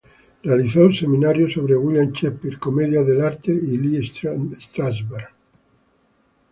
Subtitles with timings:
[0.41, 5.29] Realizó seminarios sobre William Shakespeare, Comedia del arte y Lee Strasberg.